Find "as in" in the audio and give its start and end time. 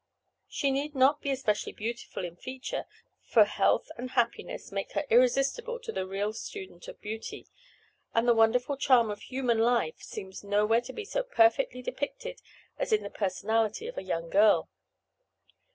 12.79-13.03